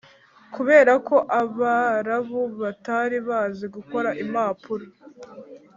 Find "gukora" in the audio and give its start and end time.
3.75-4.09